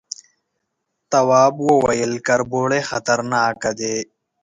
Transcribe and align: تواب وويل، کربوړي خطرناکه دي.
تواب 1.11 1.53
وويل، 1.69 2.11
کربوړي 2.27 2.81
خطرناکه 2.89 3.71
دي. 3.79 3.97